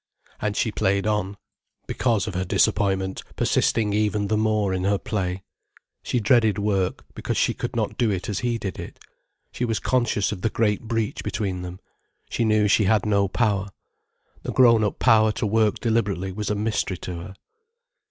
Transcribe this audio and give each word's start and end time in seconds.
And 0.39 0.57
she 0.57 0.71
played 0.71 1.05
on, 1.05 1.37
because 1.85 2.25
of 2.25 2.33
her 2.33 2.43
disappointment 2.43 3.21
persisting 3.35 3.93
even 3.93 4.29
the 4.29 4.35
more 4.35 4.73
in 4.73 4.83
her 4.83 4.97
play. 4.97 5.43
She 6.01 6.19
dreaded 6.19 6.57
work, 6.57 7.05
because 7.13 7.37
she 7.37 7.53
could 7.53 7.75
not 7.75 7.99
do 7.99 8.09
it 8.09 8.27
as 8.27 8.39
he 8.39 8.57
did 8.57 8.79
it. 8.79 8.97
She 9.51 9.63
was 9.63 9.77
conscious 9.77 10.31
of 10.31 10.41
the 10.41 10.49
great 10.49 10.81
breach 10.87 11.23
between 11.23 11.61
them. 11.61 11.79
She 12.31 12.43
knew 12.43 12.67
she 12.67 12.85
had 12.85 13.05
no 13.05 13.27
power. 13.27 13.69
The 14.41 14.51
grown 14.51 14.83
up 14.83 14.97
power 14.97 15.31
to 15.33 15.45
work 15.45 15.75
deliberately 15.75 16.31
was 16.31 16.49
a 16.49 16.55
mystery 16.55 16.97
to 16.97 17.17
her. 17.17 17.35